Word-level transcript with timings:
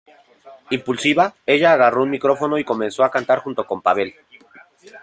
Impulsiva, 0.71 1.35
ella 1.45 1.73
agarró 1.73 2.01
un 2.01 2.09
micrófono 2.09 2.57
y 2.57 2.63
comenzó 2.63 3.03
a 3.03 3.11
cantar 3.11 3.37
junto 3.37 3.67
con 3.67 3.83
Pavel. 3.83 4.15